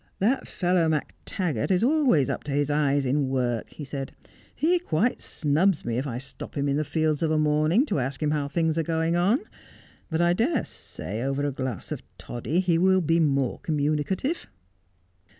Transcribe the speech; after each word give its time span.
'That 0.17 0.47
fellow 0.47 0.89
MacTaggart 0.89 1.69
is 1.69 1.83
always 1.83 2.27
up 2.27 2.43
to 2.45 2.51
his 2.51 2.71
eyes 2.71 3.05
in 3.05 3.29
work,' 3.29 3.69
he 3.69 3.85
said.' 3.85 4.13
He 4.71 4.79
quite 4.79 5.21
snubs 5.21 5.85
me 5.85 5.99
if 5.99 6.07
I 6.07 6.17
stop 6.17 6.57
him 6.57 6.67
in 6.67 6.75
the 6.75 6.83
fields 6.83 7.21
of 7.21 7.29
a 7.29 7.37
morning 7.37 7.85
to 7.85 7.99
ask 7.99 8.19
him 8.23 8.31
how 8.31 8.47
things 8.47 8.79
are 8.79 8.81
going 8.81 9.15
on; 9.15 9.37
but 10.09 10.19
I 10.19 10.33
dare 10.33 10.65
say 10.65 11.21
over 11.21 11.45
a 11.45 11.51
glass 11.51 11.91
of 11.91 12.01
toddy 12.17 12.61
he 12.61 12.79
will 12.79 13.01
be 13.01 13.19
more 13.19 13.59
communicative.' 13.59 14.47